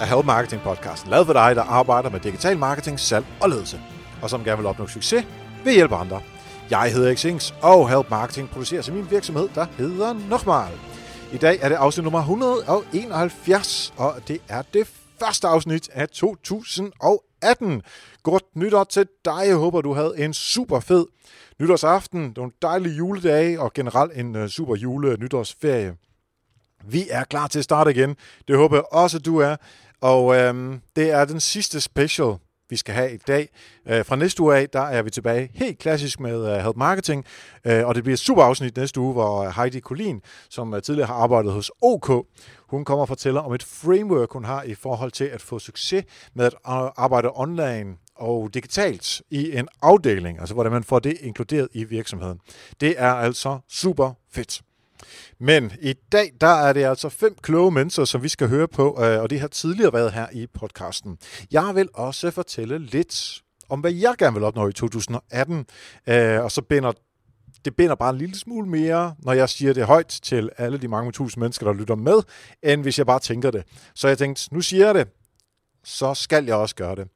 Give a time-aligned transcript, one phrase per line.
[0.00, 3.80] er Help Marketing podcasten, lavet for dig, der arbejder med digital marketing, salg og ledelse,
[4.22, 5.26] og som gerne vil opnå succes
[5.64, 6.20] ved at hjælpe andre.
[6.70, 10.72] Jeg hedder Xings, og Help Marketing producerer til min virksomhed, der hedder Nochmal.
[11.32, 17.82] I dag er det afsnit nummer 171, og det er det første afsnit af 2018.
[18.22, 19.42] Godt nytår til dig.
[19.46, 21.06] Jeg håber, du havde en super fed
[21.60, 25.96] nytårsaften, nogle dejlige juledage og generelt en øh, super jule nytårsferie.
[26.84, 28.16] Vi er klar til at starte igen.
[28.48, 29.56] Det håber jeg også, du er.
[30.00, 32.34] Og øhm, det er den sidste special,
[32.70, 33.48] vi skal have i dag.
[33.88, 37.24] Øh, fra næste uge af, der er vi tilbage helt klassisk med uh, Help Marketing.
[37.64, 40.80] Øh, og det bliver et super afsnit næste uge, hvor øh, Heidi Kolin, som uh,
[40.80, 42.26] tidligere har arbejdet hos OK,
[42.68, 46.04] hun kommer og fortæller om et framework, hun har i forhold til at få succes
[46.34, 46.54] med at
[46.96, 52.38] arbejde online og digitalt i en afdeling, altså hvordan man får det inkluderet i virksomheden.
[52.80, 54.62] Det er altså super fedt.
[55.38, 59.04] Men i dag, der er det altså fem kloge mennesker, som vi skal høre på,
[59.04, 61.18] øh, og det har tidligere været her i podcasten.
[61.50, 65.66] Jeg vil også fortælle lidt om, hvad jeg gerne vil opnå i 2018,
[66.06, 66.92] øh, og så binder
[67.64, 70.88] det binder bare en lille smule mere, når jeg siger det højt til alle de
[70.88, 72.22] mange tusind mennesker, der lytter med,
[72.62, 73.64] end hvis jeg bare tænker det.
[73.94, 75.08] Så jeg tænkte, nu siger jeg det,
[75.84, 77.08] så skal jeg også gøre det.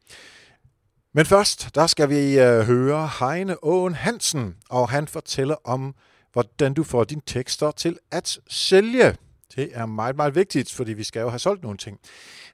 [1.14, 5.94] Men først, der skal vi øh, høre Heine Åen Hansen, og han fortæller om
[6.34, 9.16] hvordan du får dine tekster til at sælge.
[9.56, 11.98] Det er meget, meget vigtigt, fordi vi skal jo have solgt nogle ting.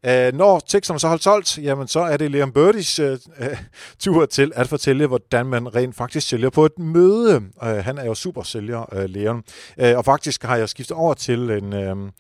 [0.06, 3.56] Uh, når teksterne så har solgt, jamen så er det Liam Birdies øh, øh,
[3.98, 7.36] tur til at fortælle, hvordan man rent faktisk sælger på et møde.
[7.36, 9.44] Uh, han er jo super sælger, øh, Leon.
[9.82, 12.12] Uh, og faktisk har jeg skiftet over til en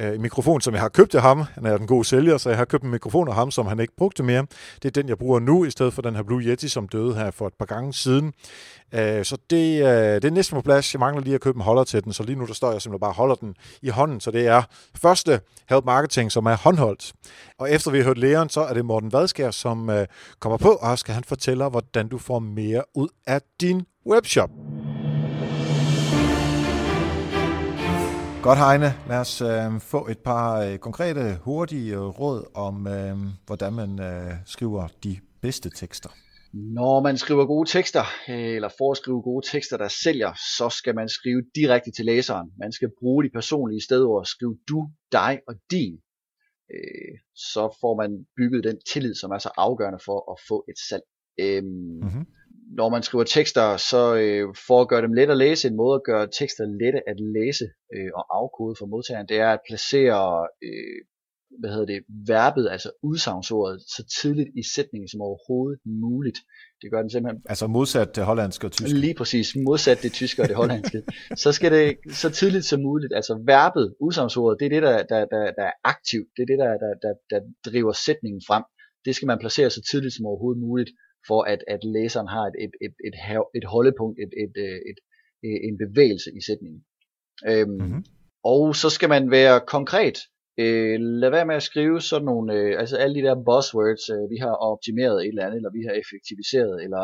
[0.00, 1.44] øh, en mikrofon, som jeg har købt af ham.
[1.54, 3.80] Han er den gode sælger, så jeg har købt en mikrofon af ham, som han
[3.80, 4.46] ikke brugte mere.
[4.82, 7.14] Det er den, jeg bruger nu, i stedet for den her Blue Yeti, som døde
[7.14, 8.32] her for et par gange siden.
[8.94, 10.94] Øh, så det, øh, det er næsten på plads.
[10.94, 12.82] Jeg mangler lige at købe en holder til den, så lige nu der står jeg
[12.82, 14.20] simpelthen bare holder den i hånden.
[14.20, 14.62] Så det er
[14.96, 17.12] første Help Marketing, som er håndholdt.
[17.58, 20.06] Og efter vi har hørt Leon, så er det Morten Vadskær, som øh,
[20.40, 24.50] kommer på, og skal han fortælle, hvordan du får mere ud af din webshop.
[28.42, 28.90] Godt, Heine.
[29.08, 34.32] Lad os øh, få et par øh, konkrete, hurtige råd om, øh, hvordan man øh,
[34.46, 36.10] skriver de bedste tekster.
[36.52, 40.68] Når man skriver gode tekster, øh, eller får at skrive gode tekster, der sælger, så
[40.68, 42.50] skal man skrive direkte til læseren.
[42.58, 44.24] Man skal bruge de personlige stedord.
[44.24, 45.94] Skriv du, dig og din.
[46.74, 50.78] Øh, så får man bygget den tillid, som er så afgørende for at få et
[50.88, 51.04] salg.
[51.62, 52.26] Mm-hmm.
[52.78, 54.00] Når man skriver tekster, så
[54.66, 57.66] for at gøre dem let at læse, en måde at gøre tekster lette at læse
[58.18, 60.48] og afkode for modtageren, det er at placere
[61.60, 62.00] hvad hedder det,
[62.34, 66.38] verbet, altså udsagnsordet, så tidligt i sætningen som overhovedet muligt.
[66.80, 67.42] Det gør den simpelthen.
[67.52, 68.98] Altså modsat det hollandske og tyske.
[69.06, 70.98] Lige præcis, modsat det tyske og det hollandske.
[71.44, 71.86] så skal det
[72.22, 75.76] så tidligt som muligt, altså verbet, udsagnsordet, det er det, der, der, der, der er
[75.84, 78.64] aktivt, det er det, der, der, der, der driver sætningen frem.
[79.04, 80.90] Det skal man placere så tidligt som overhovedet muligt,
[81.26, 83.14] for at, at læseren har et, et, et, et,
[83.58, 84.54] et holdepunkt, et, et,
[84.90, 84.98] et,
[85.46, 86.80] et, en bevægelse i sætningen.
[87.48, 88.04] Øhm, mm-hmm.
[88.44, 90.18] Og så skal man være konkret
[90.58, 94.24] Øh, lad være med at skrive sådan nogle, øh, altså alle de der buzzwords, øh,
[94.32, 97.02] vi har optimeret et eller andet, eller vi har effektiviseret, eller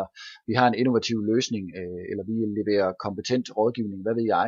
[0.49, 4.47] vi har en innovativ løsning, øh, eller vi leverer kompetent rådgivning, hvad ved jeg.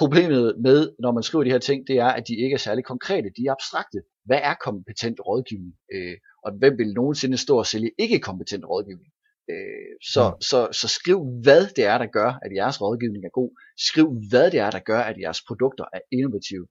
[0.00, 2.84] Problemet med, når man skriver de her ting, det er, at de ikke er særlig
[2.84, 3.98] konkrete, de er abstrakte.
[4.28, 5.74] Hvad er kompetent rådgivning?
[5.94, 9.12] Øh, og hvem vil nogensinde stå og sælge ikke kompetent rådgivning?
[9.50, 10.40] Øh, så, mm.
[10.40, 13.50] så, så skriv, hvad det er, der gør, at jeres rådgivning er god.
[13.88, 16.66] Skriv, hvad det er, der gør, at jeres produkter er innovative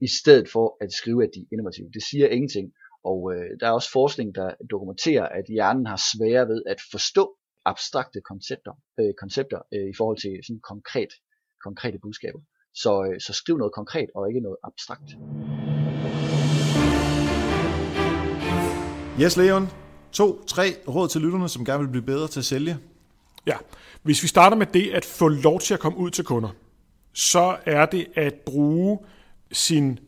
[0.00, 1.90] i stedet for at skrive, at de er innovative.
[1.94, 2.72] Det siger ingenting.
[3.04, 7.36] Og øh, der er også forskning, der dokumenterer, at hjernen har svære ved at forstå
[7.64, 11.12] abstrakte koncepter, øh, koncepter øh, i forhold til sådan konkret,
[11.64, 12.40] konkrete budskaber.
[12.74, 15.10] Så, øh, så skriv noget konkret og ikke noget abstrakt.
[19.20, 19.68] Yes, Leon.
[20.12, 22.76] To, tre råd til lytterne, som gerne vil blive bedre til at sælge.
[23.46, 23.56] Ja,
[24.02, 26.48] hvis vi starter med det at få lov til at komme ud til kunder,
[27.12, 28.98] så er det at bruge
[29.52, 29.98] sin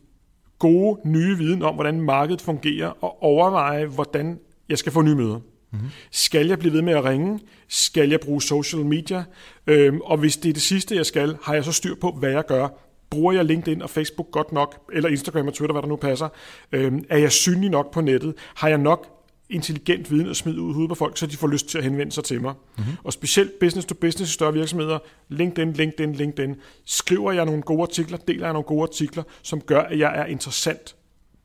[0.59, 4.39] gode nye viden om, hvordan markedet fungerer, og overveje, hvordan
[4.69, 5.39] jeg skal få nye møder.
[5.71, 5.89] Mm-hmm.
[6.11, 7.39] Skal jeg blive ved med at ringe?
[7.67, 9.23] Skal jeg bruge social media?
[9.67, 12.31] Øhm, og hvis det er det sidste, jeg skal, har jeg så styr på, hvad
[12.31, 12.67] jeg gør?
[13.09, 14.81] Bruger jeg LinkedIn og Facebook godt nok?
[14.93, 16.29] Eller Instagram og Twitter, hvad der nu passer?
[16.71, 18.35] Øhm, er jeg synlig nok på nettet?
[18.55, 19.17] Har jeg nok
[19.49, 22.11] intelligent viden at smide ud hovedet på folk, så de får lyst til at henvende
[22.11, 22.53] sig til mig.
[22.77, 22.91] Mm-hmm.
[23.03, 24.99] Og specielt business to business i større virksomheder,
[25.29, 26.55] LinkedIn, LinkedIn, LinkedIn,
[26.85, 30.25] skriver jeg nogle gode artikler, deler jeg nogle gode artikler, som gør, at jeg er
[30.25, 30.95] interessant.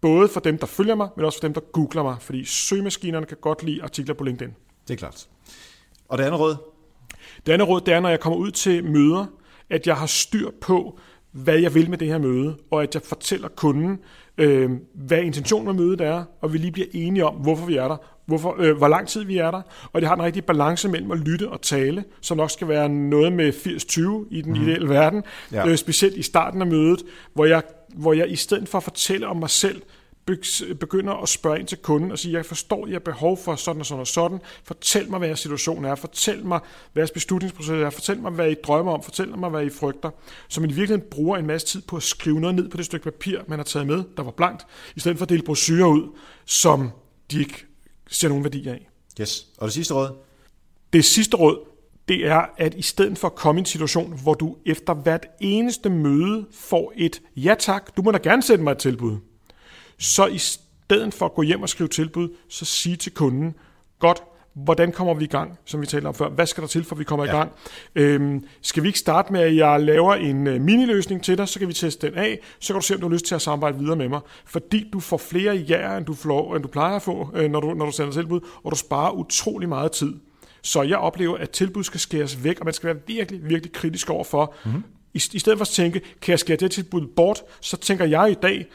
[0.00, 3.26] Både for dem, der følger mig, men også for dem, der googler mig, fordi søgemaskinerne
[3.26, 4.55] kan godt lide artikler på LinkedIn.
[4.88, 5.29] Det er klart.
[6.08, 6.56] Og det andet råd?
[7.47, 9.26] Det andet råd, det er, når jeg kommer ud til møder,
[9.70, 10.99] at jeg har styr på,
[11.32, 13.99] hvad jeg vil med det her møde, og at jeg fortæller kunden,
[14.38, 17.88] øh, hvad intentionen med mødet er, og vi lige bliver enige om, hvorfor vi er
[17.88, 17.96] der,
[18.26, 19.62] hvorfor, øh, hvor lang tid vi er der,
[19.93, 22.88] og det har en rigtig balance mellem at lytte og tale, som nok skal være
[22.88, 24.62] noget med 80-20 i den mm.
[24.62, 25.69] ideelle verden, ja.
[25.69, 27.02] øh, specielt i starten af mødet,
[27.34, 27.62] hvor jeg,
[27.94, 29.82] hvor jeg i stedet for at fortælle om mig selv,
[30.81, 33.81] begynder at spørge ind til kunden og sige, jeg forstår, jeg har behov for sådan
[33.81, 34.39] og sådan og sådan.
[34.65, 35.95] Fortæl mig, hvad jeres situation er.
[35.95, 36.61] Fortæl mig,
[36.93, 37.91] hvad jeres beslutningsproces er.
[37.91, 39.03] Fortæl mig, hvad I drømmer om.
[39.03, 40.11] Fortæl mig, hvad I frygter.
[40.49, 42.87] Så man i virkeligheden bruger en masse tid på at skrive noget ned på det
[42.87, 44.67] stykke papir, man har taget med, der var blankt,
[44.97, 46.17] i stedet for at dele brosyrer ud,
[46.47, 46.91] som
[47.31, 47.67] de ikke
[48.09, 48.89] ser nogen værdi af.
[49.21, 49.47] Yes.
[49.59, 50.11] Og det sidste råd?
[50.93, 51.59] Det sidste råd,
[52.09, 55.27] det er, at i stedet for at komme i en situation, hvor du efter hvert
[55.41, 59.17] eneste møde får et ja tak, du må da gerne sætte mig et tilbud
[60.03, 63.55] så i stedet for at gå hjem og skrive tilbud, så sige til kunden,
[63.99, 64.23] godt,
[64.55, 66.29] hvordan kommer vi i gang, som vi talte om før?
[66.29, 67.33] Hvad skal der til, for vi kommer ja.
[67.33, 67.53] i gang?
[67.95, 71.59] Øhm, skal vi ikke starte med, at jeg laver en uh, miniløsning til dig, så
[71.59, 73.43] kan vi teste den af, så kan du se, om du har lyst til at
[73.43, 74.21] samarbejde videre med mig.
[74.45, 77.61] Fordi du får flere ja'er, end du, får, end du plejer at få, øh, når,
[77.61, 80.15] du, når du sender tilbud, og du sparer utrolig meget tid.
[80.63, 84.11] Så jeg oplever, at tilbud skal skæres væk, og man skal være virkelig, virkelig kritisk
[84.11, 84.55] over for.
[84.65, 84.83] Mm-hmm.
[85.15, 88.31] I, I stedet for at tænke, kan jeg skære det tilbud bort, så tænker jeg
[88.31, 88.67] i dag,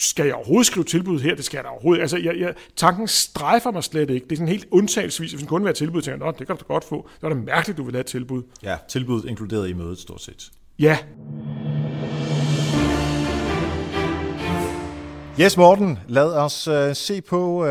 [0.00, 1.34] skal jeg overhovedet skrive tilbud her?
[1.34, 2.00] Det skal jeg da overhovedet.
[2.00, 4.24] Altså, jeg, jeg, tanken strejfer mig slet ikke.
[4.24, 6.56] Det er sådan helt undtagelsesvis, hvis en kunde vil have tilbud, tænker jeg, det kan
[6.56, 7.08] du godt få.
[7.20, 8.42] Så er det mærkeligt, du vil have et tilbud.
[8.62, 10.50] Ja, tilbud inkluderet i mødet stort set.
[10.78, 10.98] Ja.
[15.40, 17.68] Yes, Morten, lad os uh, se på uh,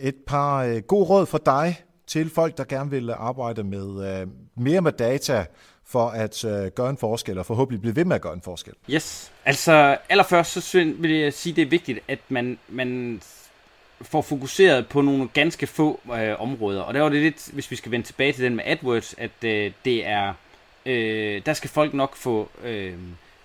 [0.00, 1.76] et par uh, gode råd for dig
[2.06, 4.28] til folk, der gerne vil arbejde med uh,
[4.62, 5.44] mere med data,
[5.88, 8.72] for at øh, gøre en forskel, og forhåbentlig blive ved med at gøre en forskel?
[8.90, 9.32] Yes.
[9.44, 13.20] Altså, allerførst så vil jeg sige, det er vigtigt, at man, man
[14.02, 16.80] får fokuseret på nogle ganske få øh, områder.
[16.80, 19.44] Og der var det lidt, hvis vi skal vende tilbage til den med AdWords, at
[19.44, 20.34] øh, det er,
[20.86, 22.94] øh, der skal folk nok få, øh,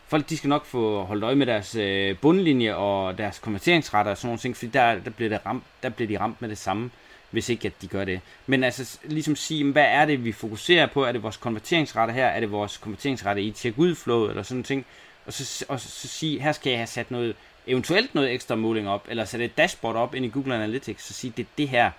[0.08, 4.18] folk de skal nok få holdt øje med deres øh, bundlinje og deres konverteringsretter og
[4.18, 6.58] sådan nogle ting, fordi der, der, bliver, det ramt, der bliver de ramt med det
[6.58, 6.92] samme
[7.34, 8.22] hvis ikke at de gør det.
[8.48, 11.04] Men altså ligesom sige, hvad er det, vi fokuserer på?
[11.04, 12.26] Er det vores konverteringsrate her?
[12.26, 13.96] Er det vores konverteringsrate i check ud
[14.30, 14.86] eller sådan ting?
[15.26, 17.36] Og så, og så sige, her skal jeg have sat noget,
[17.68, 21.14] eventuelt noget ekstra måling op, eller sætte et dashboard op ind i Google Analytics, så
[21.14, 21.92] sige, det er det her,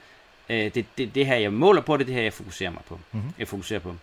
[0.49, 2.83] øh, det, det, det her, jeg måler på, det er det her, jeg fokuserer mig
[2.89, 3.01] på.
[3.13, 3.33] Mm-hmm.
[3.39, 3.95] Jeg fokuserer på.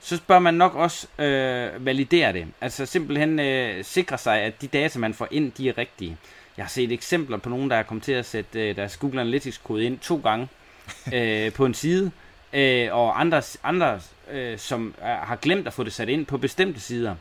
[0.00, 2.46] Så bør man nok også øh, validere det.
[2.60, 6.16] Altså simpelthen øh, sikre sig, at de data, man får ind, de er rigtige.
[6.56, 9.20] Jeg har set eksempler på nogen, der er kommet til at sætte øh, deres Google
[9.20, 10.48] Analytics-kode ind to gange,
[11.14, 12.10] øh, på en side,
[12.52, 14.00] øh, og andre, andre
[14.30, 17.14] øh, som er, har glemt at få det sat ind på bestemte sider.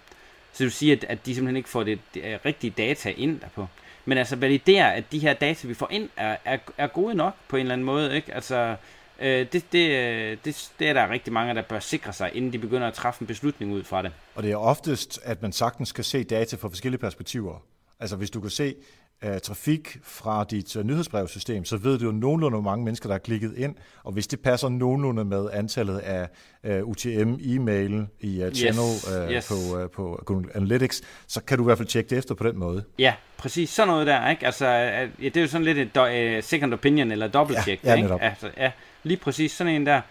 [0.52, 3.10] Så det vil sige, at, at de simpelthen ikke får det, det øh, rigtige data
[3.10, 3.68] ind derpå.
[4.06, 7.34] Men altså validere, at de her data, vi får ind, er, er, er gode nok
[7.48, 8.16] på en eller anden måde.
[8.16, 8.34] Ikke?
[8.34, 8.76] Altså,
[9.20, 12.54] øh, det, det, øh, det, det er der rigtig mange, der bør sikre sig, inden
[12.54, 14.12] de begynder at træffe en beslutning ud fra det.
[14.36, 17.64] Og det er oftest, at man sagtens kan se data fra forskellige perspektiver.
[18.00, 18.76] Altså hvis du kan se,
[19.24, 23.16] uh, trafik fra dit uh, nyhedsbrevsystem, så ved du jo nogenlunde, hvor mange mennesker, der
[23.16, 26.28] er klikket ind, og hvis det passer nogenlunde med antallet af
[26.64, 29.48] uh, UTM-e-mail i uh, channel yes, uh, yes.
[29.48, 32.48] På, uh, på Google Analytics, så kan du i hvert fald tjekke det efter på
[32.48, 32.84] den måde.
[33.00, 33.70] Ja, præcis.
[33.70, 34.46] Sådan noget der, ikke?
[34.46, 35.98] Altså, ja, det er jo sådan lidt et
[36.38, 38.22] uh, second opinion eller dobbelt check, ja, ja, ikke?
[38.22, 38.72] Altså, ja,
[39.04, 40.02] lige præcis sådan en der.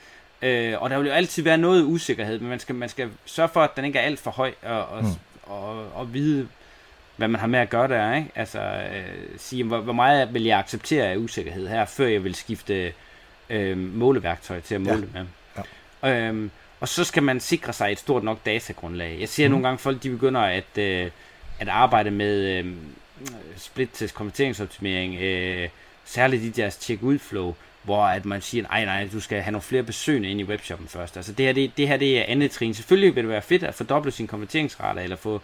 [0.42, 3.48] Uh, og der vil jo altid være noget usikkerhed, men man skal, man skal sørge
[3.48, 5.08] for, at den ikke er alt for høj, og, og, mm.
[5.42, 6.48] og, og, og vide,
[7.16, 8.31] hvad man har med at gøre der, ikke?
[8.35, 12.35] Altså, øh, sige, hvor, hvor meget vil jeg acceptere af usikkerhed her, før jeg vil
[12.35, 12.92] skifte
[13.50, 15.19] øh, måleværktøj til at måle ja.
[15.19, 15.26] med.
[16.02, 16.28] Ja.
[16.28, 16.50] Øhm,
[16.81, 19.16] og så skal man sikre sig et stort nok datagrundlag.
[19.21, 19.50] Jeg ser mm.
[19.50, 21.11] nogle gange folk, de begynder at, øh,
[21.61, 22.66] at arbejde med øh,
[23.57, 25.69] split-test konverteringsoptimering, øh,
[26.04, 29.83] særligt i deres check-ud-flow, hvor at man siger, nej, nej, du skal have nogle flere
[29.83, 31.16] besøgende ind i webshoppen først.
[31.16, 32.75] Altså det her, det, det her det er andet trin.
[32.75, 35.40] Selvfølgelig vil det være fedt at fordoble sin konverteringsrate, eller få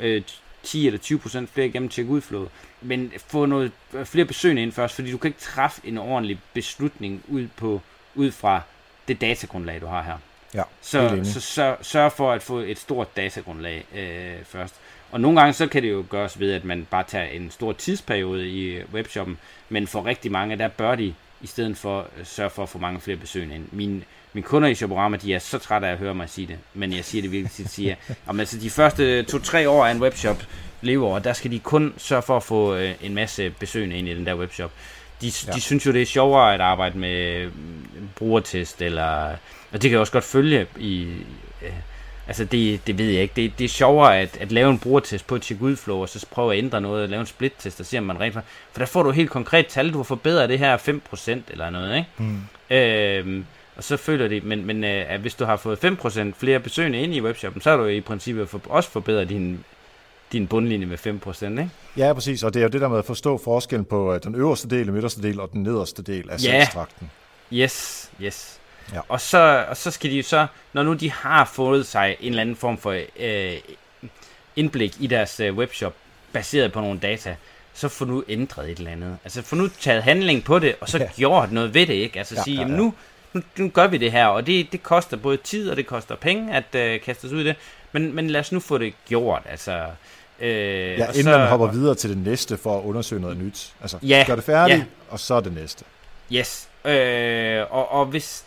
[0.00, 0.22] øh,
[0.62, 2.48] 10 eller 20 procent flere igennem check udflået.
[2.80, 3.72] Men få noget
[4.04, 7.80] flere besøgende ind først, fordi du kan ikke træffe en ordentlig beslutning ud, på,
[8.14, 8.62] ud fra
[9.08, 10.18] det datagrundlag, du har her.
[10.54, 14.74] Ja, så, så sørg, sørg for at få et stort datagrundlag øh, først.
[15.12, 17.72] Og nogle gange så kan det jo gøres ved, at man bare tager en stor
[17.72, 19.38] tidsperiode i webshoppen,
[19.68, 23.00] men for rigtig mange, der bør de i stedet for sørge for at få mange
[23.00, 23.68] flere besøgende ind.
[23.72, 26.58] Min mine kunder i Shoporama, de er så trætte af at høre mig sige det,
[26.74, 27.96] men jeg siger det virkelig til at sige,
[28.28, 30.42] at altså, de første to-tre år af en webshop
[30.82, 34.14] lever, der skal de kun sørge for at få øh, en masse besøgende ind i
[34.14, 34.72] den der webshop.
[35.22, 35.52] De, ja.
[35.52, 39.28] de synes jo, det er sjovere at arbejde med mm, brugertest, eller,
[39.72, 41.02] og det kan jeg også godt følge i,
[41.62, 41.72] øh,
[42.26, 45.26] altså det, det ved jeg ikke, det, det er sjovere at, at lave en brugertest
[45.26, 48.04] på et check-ud-flow, og så prøve at ændre noget, lave en split-test, og se om
[48.04, 50.76] man rent for, for der får du helt konkret tal, du har forbedret det her
[50.76, 52.08] 5% eller noget, ikke?
[52.18, 52.40] Mm.
[52.70, 53.44] Øh,
[53.76, 57.00] og så føler de, men, men øh, at hvis du har fået 5% flere besøgende
[57.02, 59.64] ind i webshoppen, så har du i princippet for, også forbedret din,
[60.32, 61.70] din bundlinje med 5%, ikke?
[61.96, 64.34] Ja, præcis, og det er jo det der med at forstå forskellen på øh, den
[64.34, 66.38] øverste del, den midterste del og den nederste del af Ja.
[66.60, 67.10] salgstrakten.
[67.52, 68.58] Yes, yes.
[68.94, 69.00] Ja.
[69.08, 72.28] Og, så, og så skal de jo så, når nu de har fået sig en
[72.28, 73.52] eller anden form for øh,
[74.56, 75.94] indblik i deres øh, webshop,
[76.32, 77.36] baseret på nogle data,
[77.74, 79.18] så få nu ændret et eller andet.
[79.24, 81.04] Altså få nu taget handling på det, og så Ja.
[81.04, 81.10] ja.
[81.16, 82.18] gjort noget ved det, ikke?
[82.18, 82.82] Altså Ja, ja, sige, ja, jamen ja.
[82.82, 82.94] nu,
[83.32, 86.14] nu, nu gør vi det her, og det, det koster både tid, og det koster
[86.16, 87.56] penge at øh, kaste os ud i det,
[87.92, 89.86] men, men lad os nu få det gjort, altså...
[90.40, 90.48] Øh,
[90.98, 93.72] Ja, inden så, man hopper videre til det næste for at undersøge noget nyt.
[93.80, 94.84] Altså, Ja, gør det færdigt, ja.
[95.10, 95.84] og så er det næste.
[96.32, 96.68] Yes.
[96.84, 98.44] Øh, og, og hvis...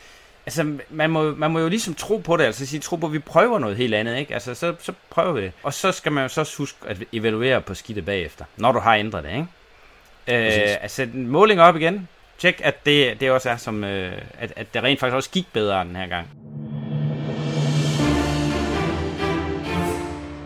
[0.48, 3.14] Altså, man må, man må jo ligesom tro på det, altså sige, tro på, at
[3.14, 4.34] vi prøver noget helt andet, ikke?
[4.34, 5.52] Altså, så, så prøver vi det.
[5.64, 8.96] Og så skal man jo så huske at evaluere på skidtet bagefter, når du har
[8.96, 10.68] ændret det, ikke?
[10.68, 12.08] Øh, altså, måling op igen.
[12.40, 15.48] Tjek, at det, det også er som, øh, at, at det rent faktisk også gik
[15.54, 16.28] bedre den her gang.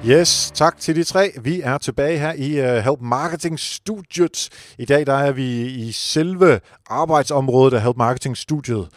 [0.06, 1.32] Yes, tak til de tre.
[1.42, 4.50] Vi er tilbage her i uh, Help Marketing Studiet.
[4.78, 8.88] I dag der er vi i selve arbejdsområdet af Help Marketing Studiet,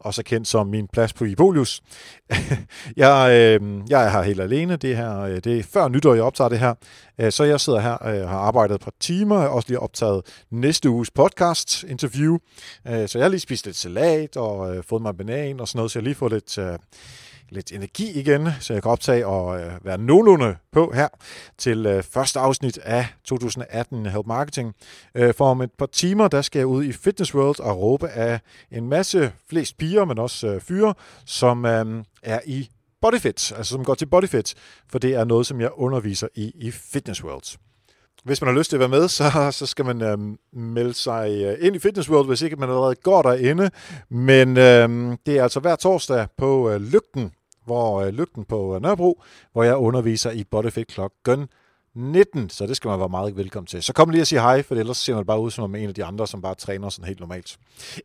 [0.00, 1.82] også kendt som min plads på Ibolius.
[2.96, 4.76] jeg, øh, jeg er her helt alene.
[4.76, 6.74] Det, her, øh, det er før nytår, jeg optager det her.
[7.18, 9.36] Øh, så jeg sidder her øh, og øh, har arbejdet et par timer.
[9.36, 12.38] Jeg har også lige optaget næste uges podcast interview.
[12.88, 15.68] Øh, så jeg har lige spist lidt salat og øh, fået mig en banan og
[15.68, 16.58] sådan noget, så jeg har lige fået lidt...
[16.58, 16.78] Øh,
[17.50, 21.08] lidt energi igen, så jeg kan optage og øh, være nogenlunde på her
[21.58, 24.74] til øh, første afsnit af 2018 Help Marketing.
[25.14, 28.08] Øh, for om et par timer, der skal jeg ud i Fitness World og råbe
[28.08, 28.40] af
[28.70, 30.94] en masse, flest piger, men også øh, fyre,
[31.26, 32.68] som øh, er i
[33.02, 34.54] Bodyfit, altså som går til Bodyfit,
[34.88, 37.58] for det er noget, som jeg underviser i i Fitness World.
[38.24, 41.30] Hvis man har lyst til at være med, så, så skal man øhm, melde sig
[41.30, 43.70] øh, ind i Fitness World, hvis ikke man allerede går derinde.
[44.10, 47.32] Men øhm, det er altså hver torsdag på øh, Lygten,
[47.68, 49.22] hvor øh, Lygten på øh, Nørrebro,
[49.52, 51.48] hvor jeg underviser i Bodyfit klokken
[51.94, 53.82] 19, så det skal man være meget velkommen til.
[53.82, 55.94] Så kom lige og sige hej, for ellers ser man bare ud som en af
[55.94, 57.58] de andre, som bare træner sådan helt normalt.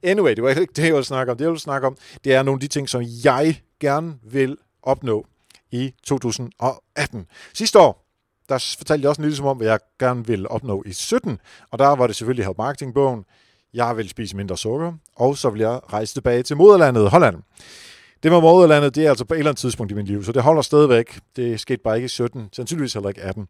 [0.03, 1.37] Anyway, det var ikke det, jeg ville snakke om.
[1.37, 4.57] Det, jeg ville snakke om, det er nogle af de ting, som jeg gerne vil
[4.83, 5.25] opnå
[5.71, 7.25] i 2018.
[7.53, 8.05] Sidste år,
[8.49, 11.39] der fortalte jeg også en lille som om, hvad jeg gerne ville opnå i 17,
[11.71, 13.25] og der var det selvfølgelig Help Marketing-bogen.
[13.73, 17.35] Jeg vil spise mindre sukker, og så vil jeg rejse tilbage til moderlandet Holland.
[18.23, 20.31] Det med moderlandet, det er altså på et eller andet tidspunkt i mit liv, så
[20.31, 21.19] det holder stadigvæk.
[21.35, 23.47] Det skete bare ikke i 17, sandsynligvis heller ikke 18.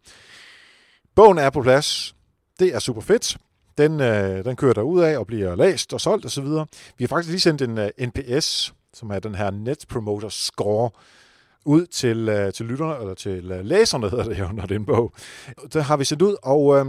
[1.15, 2.15] Bogen er på plads.
[2.59, 3.37] Det er super fedt.
[3.77, 6.45] Den, øh, den kører der ud af og bliver læst og solgt osv.
[6.97, 10.29] Vi har faktisk lige sendt en øh, uh, NPS, som er den her Net Promoter
[10.29, 10.89] Score,
[11.65, 14.79] ud til, uh, til lytterne, eller til uh, læserne hedder det jo, når det er
[14.79, 15.13] en bog.
[15.73, 16.85] Det har vi sendt ud, og øh,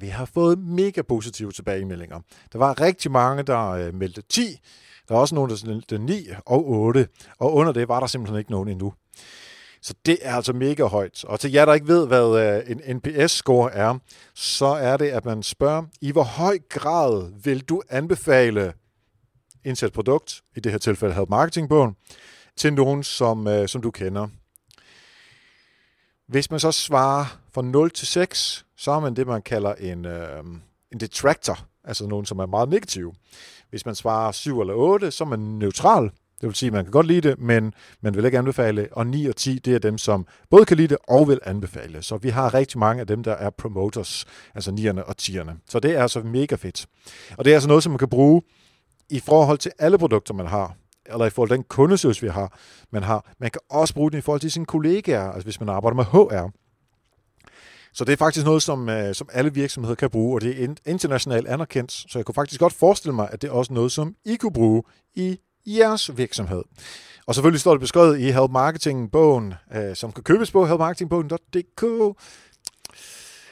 [0.00, 2.20] vi har fået mega positive tilbagemeldinger.
[2.52, 4.60] Der var rigtig mange, der øh, meldte 10,
[5.08, 7.08] der er også nogen, der meldte 9 og 8,
[7.38, 8.92] og under det var der simpelthen ikke nogen endnu.
[9.82, 11.24] Så det er altså mega højt.
[11.24, 13.98] Og til jer, der ikke ved, hvad øh, en NPS-score er,
[14.34, 18.72] så er det, at man spørger, i hvor høj grad vil du anbefale
[19.64, 21.96] indsat produkt, i det her tilfælde Help marketingbogen,
[22.56, 24.28] til nogen, som, øh, som du kender.
[26.28, 30.04] Hvis man så svarer fra 0 til 6, så har man det, man kalder en,
[30.04, 30.44] øh,
[30.92, 33.12] en detractor, altså nogen, som er meget negativ.
[33.70, 36.84] Hvis man svarer 7 eller 8, så er man neutral, det vil sige, at man
[36.84, 38.88] kan godt lide det, men man vil ikke anbefale.
[38.92, 42.02] Og 9 og 10, det er dem, som både kan lide det og vil anbefale.
[42.02, 44.24] Så vi har rigtig mange af dem, der er promoters,
[44.54, 45.50] altså 9'erne og 10'erne.
[45.68, 46.86] Så det er altså mega fedt.
[47.38, 48.42] Og det er altså noget, som man kan bruge
[49.10, 50.76] i forhold til alle produkter, man har
[51.12, 52.58] eller i forhold til den kundeservice, vi har,
[52.90, 53.32] man har.
[53.40, 56.04] Man kan også bruge den i forhold til sine kollegaer, altså hvis man arbejder med
[56.04, 56.50] HR.
[57.96, 60.74] Så det er faktisk noget, som, øh, som alle virksomheder kan bruge, og det er
[60.86, 61.92] internationalt anerkendt.
[61.92, 64.52] Så jeg kunne faktisk godt forestille mig, at det er også noget, som I kunne
[64.52, 64.82] bruge
[65.14, 66.62] i jeres virksomhed.
[67.26, 71.82] Og selvfølgelig står det beskrevet i Help Marketing-bogen, øh, som kan købes på helpmarketingbogen.dk.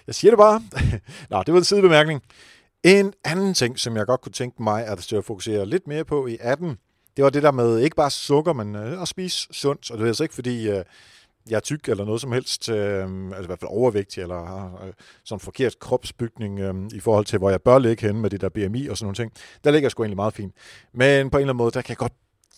[0.07, 0.63] Jeg siger det bare.
[1.31, 2.23] Nå, det var en sidebemærkning.
[2.83, 6.37] En anden ting, som jeg godt kunne tænke mig, at fokusere lidt mere på i
[6.41, 6.77] 18,
[7.17, 9.91] det var det der med ikke bare sukker, men øh, at spise sundt.
[9.91, 10.85] Og det er altså ikke, fordi øh,
[11.51, 14.81] jeg er tyk eller noget som helst, øh, altså i hvert fald overvægtig, eller har
[14.87, 14.93] øh,
[15.25, 18.49] sådan forkert kropsbygning øh, i forhold til, hvor jeg bør ligge henne med det der
[18.49, 19.33] BMI og sådan nogle ting.
[19.65, 20.55] Der ligger jeg sgu egentlig meget fint.
[20.93, 22.13] Men på en eller anden måde, der kan jeg godt,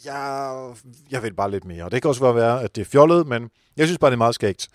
[0.05, 0.75] jeg,
[1.11, 1.85] jeg vil bare lidt mere.
[1.85, 4.19] Og det kan også være, at det er fjollet, men jeg synes bare, det er
[4.19, 4.69] meget skægt.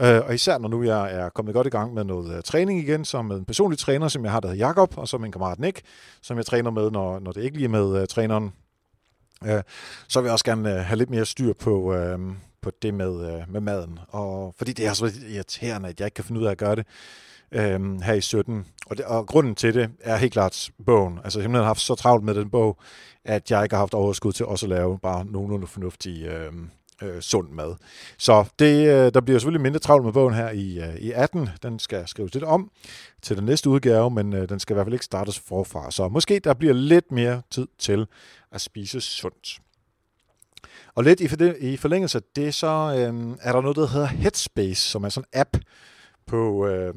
[0.00, 2.80] Øh, og især når nu jeg er kommet godt i gang med noget øh, træning
[2.80, 5.32] igen, som med en personlig træner, som jeg har, der hedder Jakob, og så min
[5.32, 5.80] kammerat Nick,
[6.22, 8.52] som jeg træner med, når, når det ikke lige er med uh, træneren.
[9.46, 9.62] Øh,
[10.08, 12.20] så vil jeg også gerne øh, have lidt mere styr på, uh,
[12.62, 13.98] på det med, øh, med maden.
[14.08, 16.76] Og, fordi det er så irriterende, at jeg ikke kan finde ud af at gøre
[16.76, 16.86] det
[17.52, 18.66] uh, her i 17.
[18.86, 21.20] Og, det, og grunden til det er helt klart bogen.
[21.24, 22.78] Altså jeg har haft så travlt med den bog,
[23.24, 26.52] at jeg ikke har haft overskud til også at lave bare nogenlunde fornuftige øh,
[27.02, 27.74] øh, sund mad.
[28.18, 31.48] Så det, øh, der bliver selvfølgelig mindre travlt med bogen her i, øh, i 18.
[31.62, 32.70] Den skal skrives lidt om
[33.22, 35.90] til den næste udgave, men øh, den skal i hvert fald ikke startes forfra.
[35.90, 38.06] Så måske der bliver lidt mere tid til
[38.52, 39.60] at spise sundt.
[40.94, 43.86] Og lidt i, for det, i forlængelse af det, så øh, er der noget, der
[43.86, 45.56] hedder Headspace, som er sådan en app
[46.26, 46.94] på øh,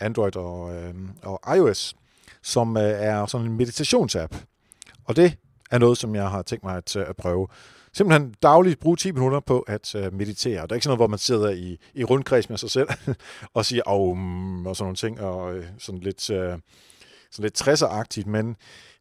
[0.00, 1.96] Android og, øh, og iOS,
[2.42, 4.34] som øh, er sådan en meditationsapp.
[5.04, 5.36] Og det
[5.70, 7.48] er noget, som jeg har tænkt mig at, øh, at prøve.
[7.98, 10.62] Simpelthen dagligt bruge 10 minutter på at øh, meditere.
[10.62, 12.88] Det er ikke sådan noget, hvor man sidder i, i rundkreds med sig selv
[13.54, 16.58] og siger om mm, og sådan nogle ting, og øh, sådan lidt, øh,
[17.30, 18.56] sådan lidt 60'er-agtigt, men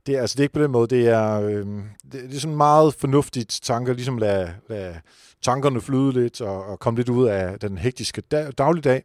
[0.07, 0.87] det er, altså, det er ikke på den måde.
[0.87, 1.65] Det er, øh,
[2.11, 4.99] det, det er sådan meget fornuftigt tanker, ligesom lade, lade
[5.41, 9.03] tankerne flyde lidt og, og komme lidt ud af den hektiske dag, dagligdag.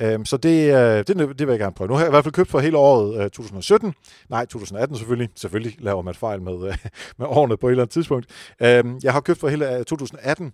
[0.00, 1.88] Øhm, så det, øh, det, det vil jeg gerne prøve.
[1.88, 3.94] Nu har jeg i hvert fald købt for hele året øh, 2017.
[4.28, 5.28] Nej, 2018 selvfølgelig.
[5.36, 6.76] Selvfølgelig laver man fejl med, øh,
[7.18, 8.26] med årene på et eller andet tidspunkt.
[8.62, 10.52] Øhm, jeg har købt for hele øh, 2018,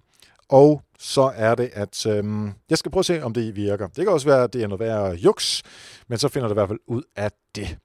[0.49, 3.87] og så er det, at øhm, jeg skal prøve at se, om det virker.
[3.87, 5.63] Det kan også være, at det er noget værre juks,
[6.09, 7.79] men så finder det i hvert fald ud af det.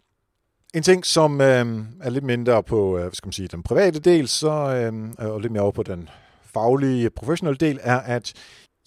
[0.73, 1.65] En ting, som øh,
[2.01, 5.41] er lidt mindre på øh, hvad skal man sige, den private del, så, øh, og
[5.41, 6.09] lidt mere over på den
[6.53, 8.33] faglige, professionelle del, er, at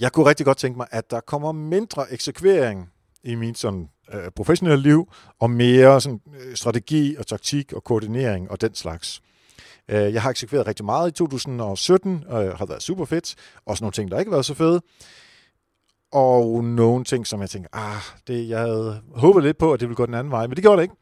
[0.00, 2.90] jeg kunne rigtig godt tænke mig, at der kommer mindre eksekvering
[3.24, 8.50] i min sådan, øh, professionelle liv, og mere sådan, øh, strategi og taktik og koordinering
[8.50, 9.22] og den slags.
[9.88, 13.34] Øh, jeg har eksekveret rigtig meget i 2017, og det øh, har været super fedt.
[13.66, 14.80] Også nogle ting, der ikke har været så fede.
[16.12, 19.88] Og nogle ting, som jeg tænker, ah, det, jeg havde håbet lidt på, at det
[19.88, 20.94] ville gå den anden vej, men det gjorde det ikke.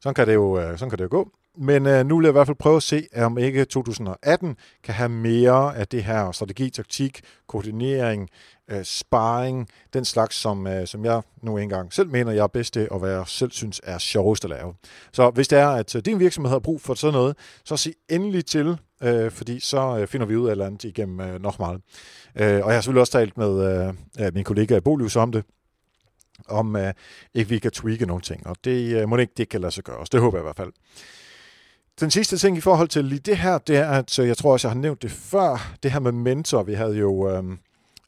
[0.00, 1.30] Sådan kan det jo, øh, sådan kan det jo gå.
[1.58, 4.94] Men øh, nu vil jeg i hvert fald prøve at se, om ikke 2018 kan
[4.94, 8.28] have mere af det her strategi, taktik, koordinering,
[8.70, 12.72] øh, sparring, den slags, som, øh, som jeg nu engang selv mener, jeg er bedst
[12.72, 14.74] til, og hvad jeg selv synes er sjovest at lave.
[15.12, 17.94] Så hvis det er, at øh, din virksomhed har brug for sådan noget, så sig
[18.08, 21.42] endelig til, øh, fordi så øh, finder vi ud af et eller andet igennem øh,
[21.42, 21.80] nok meget.
[22.36, 23.94] Øh, og jeg har selvfølgelig også talt med øh,
[24.26, 25.44] øh min kollega Bolius om det,
[26.48, 26.92] om øh,
[27.34, 29.84] ikke vi kan tweake nogle ting, og det øh, må ikke det kan lade sig
[29.84, 30.06] gøre.
[30.12, 30.72] Det håber jeg i hvert fald.
[32.00, 34.68] Den sidste ting i forhold til lige det her, det er, at jeg tror også,
[34.68, 36.62] jeg har nævnt det før, det her med mentor.
[36.62, 37.44] Vi havde jo øh,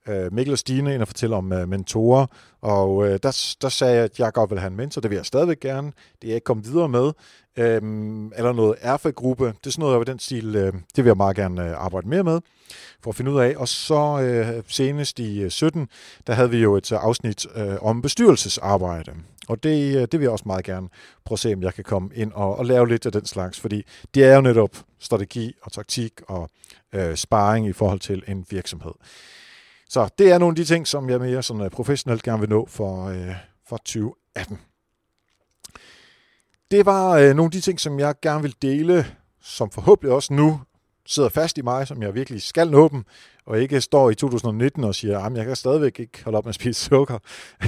[0.09, 2.27] øh Mikkel og Stine ind og fortælle om øh, mentorer,
[2.61, 5.01] og øh, der, der sagde jeg, at jeg godt vil have en mentor.
[5.01, 5.87] Det vil jeg stadigvæk gerne.
[5.87, 7.13] Det er jeg ikke kommet videre med.
[7.57, 9.47] Øhm, eller noget erfa-gruppe.
[9.47, 12.09] Det er sådan noget af den stil, øh, det vil jeg meget gerne øh, arbejde
[12.09, 12.41] mere med,
[13.03, 13.55] for at finde ud af.
[13.57, 15.89] Og så øh, senest i øh, 17,
[16.27, 19.13] der havde vi jo et øh, afsnit øh, om bestyrelsesarbejde.
[19.49, 20.89] Og det, øh, det vil jeg også meget gerne
[21.25, 23.61] prøve at se, om jeg kan komme ind og, og lave lidt af den slags,
[23.61, 23.83] fordi
[24.15, 26.51] det er jo netop strategi og taktik og
[26.93, 28.93] øh, sparring i forhold til en virksomhed.
[29.93, 32.49] Så det er nogle af de ting, som jeg mere sådan, øh, professionelt gerne vil
[32.49, 33.35] nå for, øh,
[33.69, 34.59] for 2018.
[36.71, 39.07] Det var øh, nogle af de ting, som jeg gerne vil dele,
[39.43, 40.61] som forhåbentlig også nu
[41.07, 43.05] sidder fast i mig, som jeg virkelig skal nå dem,
[43.47, 46.45] og ikke står i 2019 og siger, ah, at jeg kan stadigvæk ikke holde op
[46.45, 47.19] med at spise sukker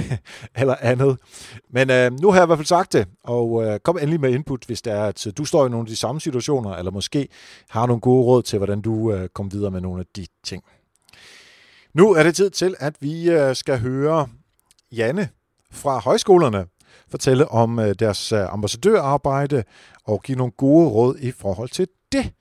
[0.61, 1.17] eller andet.
[1.69, 4.33] Men øh, nu har jeg i hvert fald sagt det, og øh, kom endelig med
[4.33, 6.91] input, hvis det er, at øh, du står i nogle af de samme situationer, eller
[6.91, 7.27] måske
[7.69, 10.63] har nogle gode råd til, hvordan du øh, kommer videre med nogle af de ting.
[11.95, 14.27] Nu er det tid til, at vi øh, skal høre
[14.91, 15.29] Janne
[15.71, 16.65] fra højskolerne
[17.09, 19.63] fortælle om øh, deres øh, ambassadørarbejde
[20.05, 22.31] og give nogle gode råd i forhold til det.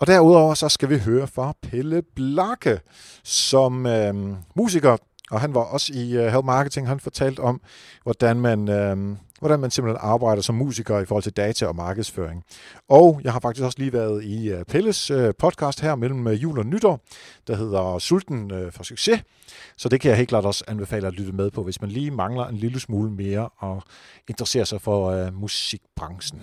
[0.00, 2.80] Og derudover så skal vi høre fra Pelle Blakke,
[3.24, 4.14] som øh,
[4.54, 4.96] musiker,
[5.30, 7.60] og han var også i øh, Help Marketing, han fortalte om,
[8.02, 12.44] hvordan man, øh, hvordan man simpelthen arbejder som musiker i forhold til data og markedsføring.
[12.88, 16.42] Og jeg har faktisk også lige været i uh, Pelles uh, podcast her mellem uh,
[16.42, 17.00] jul og nytår,
[17.46, 19.20] der hedder Sulten for succes.
[19.76, 22.10] Så det kan jeg helt klart også anbefale at lytte med på, hvis man lige
[22.10, 23.82] mangler en lille smule mere og
[24.28, 26.40] interesserer sig for uh, musikbranchen.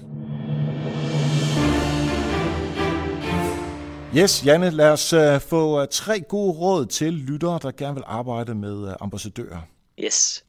[4.15, 8.03] Yes, Janne, lad os uh, få uh, tre gode råd til lyttere, der gerne vil
[8.07, 9.61] arbejde med uh, ambassadører.
[9.99, 10.43] Yes.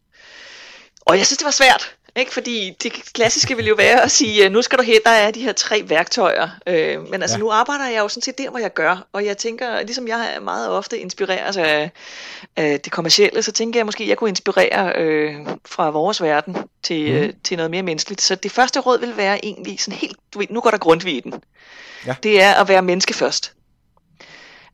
[1.07, 1.98] Og jeg synes, det var svært.
[2.19, 2.33] Ikke?
[2.33, 5.43] Fordi det klassiske vil jo være at sige, nu skal du her, der er de
[5.43, 6.49] her tre værktøjer.
[6.67, 7.41] Øh, men altså ja.
[7.41, 9.07] nu arbejder jeg jo sådan set der, hvor jeg gør.
[9.13, 11.91] Og jeg tænker, ligesom jeg meget ofte inspireres af,
[12.57, 15.35] af det kommercielle, så tænker jeg måske, at jeg kunne inspirere øh,
[15.67, 17.19] fra vores verden til, mm.
[17.19, 18.21] øh, til noget mere menneskeligt.
[18.21, 21.17] Så det første råd vil være egentlig sådan helt, du ved, nu går der grundvig
[21.17, 21.35] i den.
[22.07, 22.15] Ja.
[22.23, 23.53] Det er at være menneske først.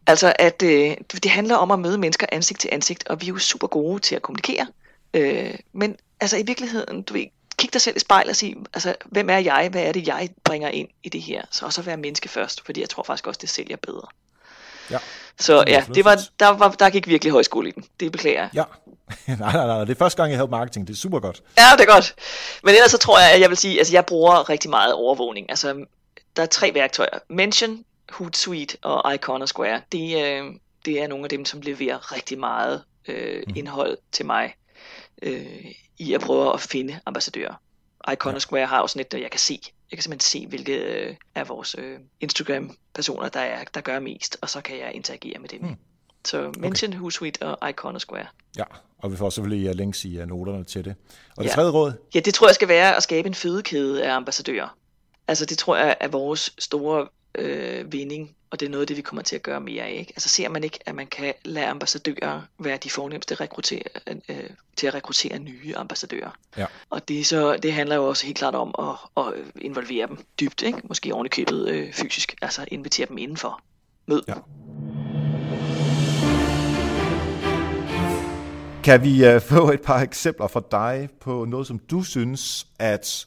[0.07, 3.28] Altså at øh, det handler om at møde mennesker ansigt til ansigt, og vi er
[3.28, 4.66] jo super gode til at kommunikere.
[5.14, 7.27] Øh, men altså i virkeligheden, du ved,
[7.59, 9.68] kig dig selv i spejlet og sig, altså, hvem er jeg?
[9.70, 11.42] Hvad er det, jeg bringer ind i det her?
[11.50, 14.07] Så også at være menneske først, fordi jeg tror faktisk også, det sælger bedre.
[14.90, 14.98] Ja.
[15.38, 17.85] Så ja, det var, der, var, der gik virkelig højskole i den.
[18.00, 18.50] Det beklager jeg.
[18.55, 18.64] Ja.
[19.38, 19.81] nej, nej, nej.
[19.81, 20.87] Det er første gang, jeg havde marketing.
[20.87, 21.42] Det er super godt.
[21.59, 22.14] Ja, det er godt.
[22.62, 25.50] Men ellers så tror jeg, at jeg vil sige, altså jeg bruger rigtig meget overvågning.
[25.50, 25.85] Altså,
[26.37, 27.18] der er tre værktøjer.
[27.29, 29.81] Mention, Hootsuite og Iconosquare.
[29.92, 30.44] Det, øh,
[30.85, 33.53] det er nogle af dem, som leverer rigtig meget øh, mm.
[33.57, 34.55] indhold til mig
[35.25, 35.65] øh,
[35.99, 37.55] i at prøve at finde ambassadører.
[38.13, 38.39] Icon ja.
[38.39, 39.61] Square har også net, jeg kan se.
[39.91, 44.37] Jeg kan simpelthen se, hvilke øh, af vores øh, Instagram-personer, der, er, der gør mest,
[44.41, 45.61] og så kan jeg interagere med dem.
[45.61, 45.77] Mm.
[46.25, 46.99] Så mention okay.
[46.99, 48.27] Hootsuite og Icon Square.
[48.59, 48.65] Ja,
[48.99, 50.95] og vi får selvfølgelig links i uh, noterne til det.
[51.37, 51.55] Og det ja.
[51.55, 51.93] tredje råd?
[52.15, 54.77] Ja, det tror jeg skal være at skabe en fødekæde af ambassadører.
[55.29, 58.97] Altså det tror jeg er vores store øh, vinding, og det er noget af det,
[58.97, 59.92] vi kommer til at gøre mere af.
[59.92, 60.12] Ikke?
[60.16, 63.83] Altså ser man ikke, at man kan lade ambassadører være de fornemmeste rekruttere,
[64.29, 64.37] øh,
[64.77, 66.31] til at rekruttere nye ambassadører.
[66.57, 66.66] Ja.
[66.90, 70.62] Og det, så, det handler jo også helt klart om at, at involvere dem dybt,
[70.62, 70.79] ikke?
[70.85, 73.61] måske oven i købet øh, fysisk, altså invitere dem indenfor.
[74.07, 74.35] Mød ja.
[78.85, 83.27] Kan vi uh, få et par eksempler fra dig på noget, som du synes, at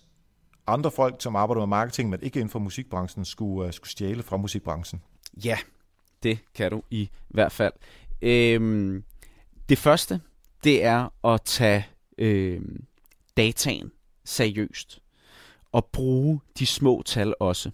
[0.67, 4.23] andre folk, som arbejder med marketing, men ikke inden for musikbranchen, skulle, uh, skulle stjæle
[4.23, 5.01] fra musikbranchen?
[5.45, 5.57] Ja,
[6.23, 7.73] det kan du i hvert fald.
[8.21, 9.03] Øhm,
[9.69, 10.21] det første,
[10.63, 12.83] det er at tage øhm,
[13.37, 13.91] dataen
[14.25, 15.01] seriøst
[15.71, 17.71] og bruge de små tal også.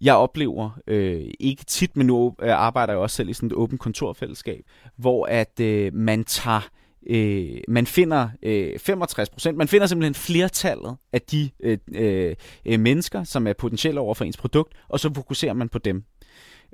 [0.00, 3.52] Jeg oplever øh, ikke tit, men nu øh, arbejder jeg også selv i sådan et
[3.52, 4.64] åbent kontorfællesskab,
[4.96, 6.68] hvor at øh, man tager
[7.06, 12.34] øh, man finder øh, 65 procent, man finder simpelthen flertallet af de øh, øh,
[12.66, 16.04] øh, mennesker, som er potentielle over for ens produkt, og så fokuserer man på dem.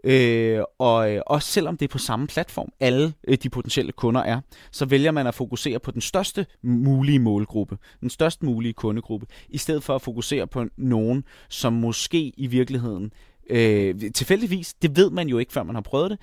[0.05, 4.21] Øh, og øh, også selvom det er på samme platform, alle øh, de potentielle kunder
[4.21, 9.27] er, så vælger man at fokusere på den største mulige målgruppe, den største mulige kundegruppe,
[9.49, 13.13] i stedet for at fokusere på nogen, som måske i virkeligheden,
[13.51, 16.19] øh, tilfældigvis, det ved man jo ikke, før man har prøvet det,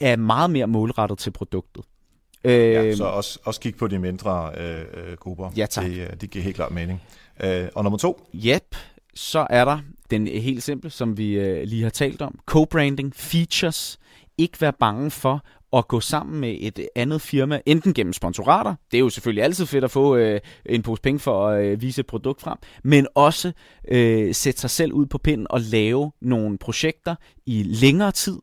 [0.00, 1.84] er meget mere målrettet til produktet.
[2.44, 5.50] Øh, ja, så også, også kigge på de mindre øh, øh, grupper.
[5.56, 5.84] Ja, tak.
[5.84, 7.02] Det, øh, det giver helt klart mening.
[7.44, 8.26] Øh, og nummer to?
[8.34, 8.76] Yep,
[9.14, 9.78] så er der
[10.10, 12.38] den helt simple, som vi øh, lige har talt om.
[12.50, 13.98] Co-branding, features.
[14.38, 15.44] Ikke være bange for
[15.76, 19.66] at gå sammen med et andet firma, enten gennem sponsorater, det er jo selvfølgelig altid
[19.66, 23.06] fedt at få øh, en pose penge for at øh, vise et produkt frem, men
[23.14, 23.52] også
[23.88, 27.14] øh, sætte sig selv ud på pinden og lave nogle projekter
[27.46, 28.38] i længere tid,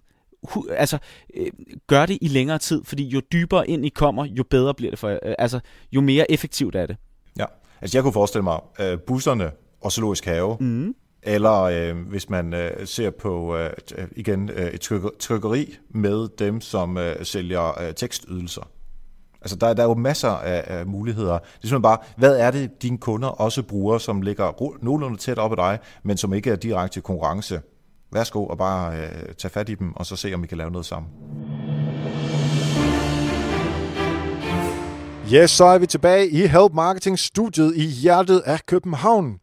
[0.69, 0.97] altså,
[1.33, 1.51] øh,
[1.87, 4.99] gør det i længere tid, fordi jo dybere ind I kommer, jo bedre bliver det
[4.99, 5.59] for øh, altså,
[5.91, 6.97] jo mere effektivt er det.
[7.39, 7.45] Ja,
[7.81, 9.51] altså jeg kunne forestille mig, øh, busserne
[9.81, 10.95] og zoologisk have, mm.
[11.23, 13.69] eller øh, hvis man øh, ser på øh,
[14.15, 14.81] igen øh, et
[15.19, 18.69] trykkeri med dem, som øh, sælger øh, tekstydelser.
[19.41, 21.33] Altså, der, der er jo masser af, af muligheder.
[21.33, 25.37] Det er simpelthen bare, hvad er det, dine kunder også bruger, som ligger nogenlunde tæt
[25.37, 27.61] op ad dig, men som ikke er direkte konkurrence
[28.11, 30.71] Værsgo og bare øh, tage fat i dem, og så se, om vi kan lave
[30.71, 31.11] noget sammen.
[35.33, 39.39] Yes, så er vi tilbage i Help Marketing studiet i hjertet af København.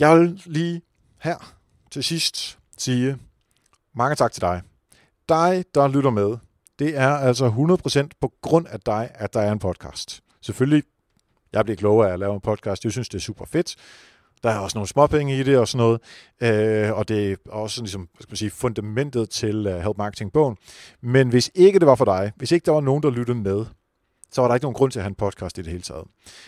[0.00, 0.82] Jeg vil lige
[1.22, 1.54] her
[1.90, 3.18] til sidst sige
[3.94, 4.62] mange tak til dig.
[5.28, 6.36] Dig, der lytter med,
[6.78, 7.48] det er altså
[8.04, 10.20] 100% på grund af dig, at der er en podcast.
[10.40, 10.82] Selvfølgelig,
[11.52, 12.84] jeg bliver klogere af at lave en podcast.
[12.84, 13.76] Jeg synes, det er super fedt.
[14.46, 16.00] Der er også nogle småpenge i det og sådan noget,
[16.86, 20.56] øh, og det er også ligesom, skal man sige, fundamentet til uh, Help Marketing-bogen.
[21.02, 23.64] Men hvis ikke det var for dig, hvis ikke der var nogen, der lyttede med,
[24.32, 26.04] så var der ikke nogen grund til at have en podcast i det hele taget.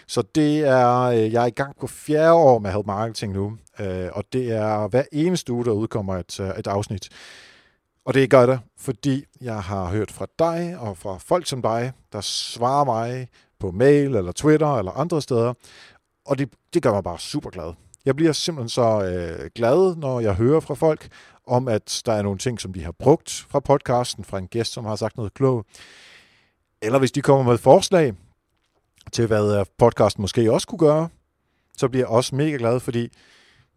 [0.06, 3.56] Så det er, øh, jeg er i gang på fjerde år med Help Marketing nu,
[3.80, 7.08] øh, og det er hver eneste uge, der udkommer et, et afsnit.
[8.04, 11.92] Og det gør det, fordi jeg har hørt fra dig og fra folk som dig,
[12.12, 13.28] der svarer mig
[13.60, 15.54] på mail eller Twitter eller andre steder,
[16.26, 17.74] og det, det gør mig bare super glad.
[18.04, 21.08] Jeg bliver simpelthen så øh, glad, når jeg hører fra folk
[21.46, 24.72] om, at der er nogle ting, som de har brugt fra podcasten, fra en gæst,
[24.72, 25.68] som har sagt noget klogt.
[26.82, 28.14] Eller hvis de kommer med et forslag
[29.12, 31.08] til, hvad podcasten måske også kunne gøre,
[31.76, 33.08] så bliver jeg også mega glad, fordi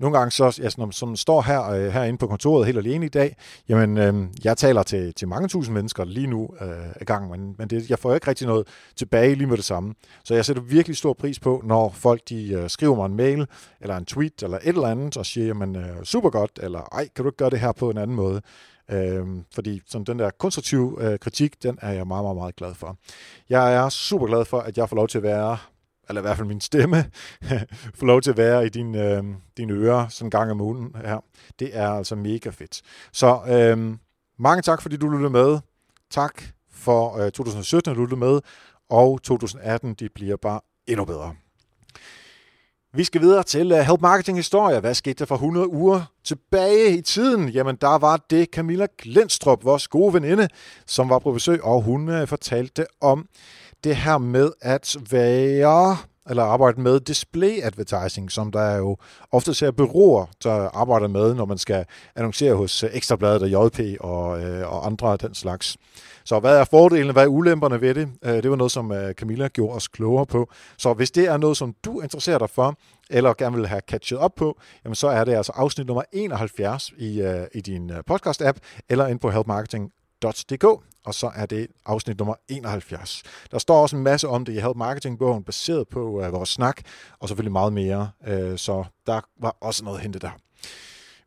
[0.02, 3.06] nogle gange så, ja, når man som står her øh, herinde på kontoret helt alene
[3.06, 3.36] i dag,
[3.70, 7.56] jamen øh, jeg taler til, til mange tusind mennesker lige nu øh, ad gang, men,
[7.58, 9.94] men det, jeg får ikke rigtig noget tilbage lige med det samme.
[10.24, 13.48] Så jeg sætter virkelig stor pris på, når folk de øh, skriver mig en mail,
[13.82, 17.08] eller en tweet, eller et eller andet, og siger, jamen øh, super godt, eller ej,
[17.16, 18.42] kan du ikke gøre det her på en anden måde?
[18.92, 22.74] Øh, fordi sådan den der konstruktive øh, kritik, den er jeg meget, meget, meget glad
[22.74, 22.98] for.
[23.50, 25.58] Jeg er super glad for, at jeg får lov til at være
[26.12, 27.06] eller i hvert fald min stemme,
[28.00, 29.24] få lov til at være i din, øh,
[29.58, 31.24] dine ører sådan en gang om ugen her.
[31.60, 32.82] Det er altså mega fedt.
[33.12, 33.98] Så øh,
[34.40, 35.60] mange tak, fordi du lyttede med.
[36.10, 38.40] Tak for øh, 2017, at du lyttede med.
[38.90, 41.36] Og 2018, de bliver bare endnu bedre.
[42.94, 44.80] Vi skal videre til uh, Help Marketing Historie.
[44.80, 47.50] Hvad skete der for 100 uger tilbage i tiden?
[47.50, 50.48] Jamen, der var det Camilla Glenstrup, vores gode veninde,
[50.86, 53.28] som var på besøg, og hun uh, fortalte om
[53.84, 55.98] det her med at være
[56.30, 58.98] eller arbejde med display advertising, som der jo
[59.32, 63.80] ofte ser bureauer, der arbejder med, når man skal annoncere hos øh, Ekstrabladet og JP
[64.00, 65.78] og, øh, og andre af den slags.
[66.24, 68.10] Så hvad er fordelene, hvad er ulemperne ved det?
[68.24, 70.50] Øh, det var noget, som øh, Camilla gjorde os klogere på.
[70.78, 72.76] Så hvis det er noget, som du interesserer dig for,
[73.10, 76.92] eller gerne vil have catchet op på, jamen så er det altså afsnit nummer 71
[76.98, 78.58] i, i din podcast-app,
[78.90, 79.30] eller ind på
[80.24, 80.64] helpmarketing.dk,
[81.06, 83.24] og så er det afsnit nummer 71.
[83.52, 86.82] Der står også en masse om det i Help Marketing-bogen, baseret på uh, vores snak,
[87.20, 90.32] og selvfølgelig meget mere, uh, så der var også noget hentet der.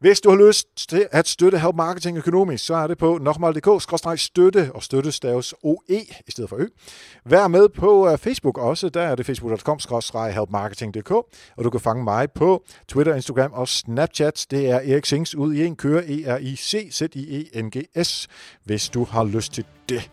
[0.00, 4.70] Hvis du har lyst til at støtte Help Marketing økonomisk, så er det på nokmal.dk-støtte,
[4.74, 6.66] og støtte staves OE i stedet for Ø.
[7.24, 12.30] Vær med på øh, Facebook også, der er det facebook.com-helpmarketing.dk, og du kan fange mig
[12.30, 14.46] på Twitter, Instagram og Snapchat.
[14.50, 17.09] Det er Erik Sings ud i en kører, E-R-I-C-Z-I-E-N-G-S,
[18.64, 20.11] hvis du har lyst til det.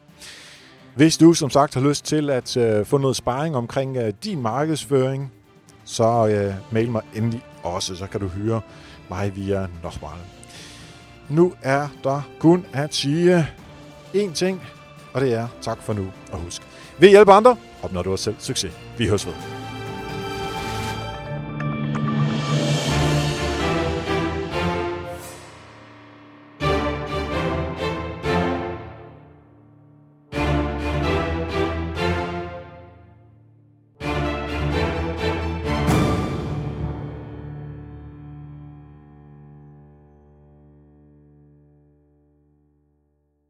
[0.95, 4.41] Hvis du som sagt har lyst til at øh, få noget sparring omkring øh, din
[4.41, 5.31] markedsføring,
[5.83, 8.61] så øh, mail mig endelig også, så kan du høre
[9.11, 10.19] mig via Nochmal.
[11.29, 13.47] Nu er der kun at sige
[14.15, 14.61] én ting,
[15.13, 16.61] og det er tak for nu, og husk,
[16.99, 18.73] vi hjælper andre, opnår du også selv succes.
[18.97, 19.60] Vi høres ved.